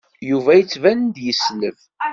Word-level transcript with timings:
Yuba 0.29 0.51
yettban-d 0.55 1.15
yesleb. 1.25 1.77